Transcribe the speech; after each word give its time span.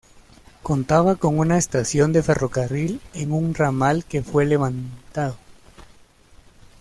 Contaba 0.63 1.13
con 1.15 1.37
una 1.37 1.59
estación 1.59 2.11
de 2.11 2.23
ferrocarril 2.23 2.99
en 3.13 3.31
un 3.31 3.53
ramal 3.53 4.03
que 4.03 4.23
fue 4.23 4.47
levantado. 4.47 5.37